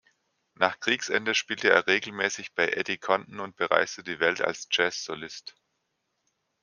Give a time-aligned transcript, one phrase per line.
[0.55, 5.53] Nach Kriegsende spielte er regelmäßig bei Eddie Condon und bereiste die Welt als Jazz-Solist.